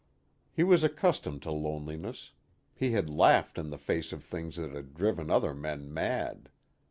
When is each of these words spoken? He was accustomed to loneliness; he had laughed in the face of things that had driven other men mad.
He 0.51 0.63
was 0.63 0.83
accustomed 0.83 1.43
to 1.43 1.51
loneliness; 1.51 2.31
he 2.73 2.93
had 2.93 3.07
laughed 3.07 3.59
in 3.59 3.69
the 3.69 3.77
face 3.77 4.11
of 4.11 4.23
things 4.23 4.55
that 4.55 4.71
had 4.71 4.95
driven 4.95 5.29
other 5.29 5.53
men 5.53 5.93
mad. 5.93 6.49